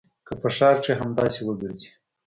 [0.27, 1.89] که په ښار کښې همداسې وګرځې.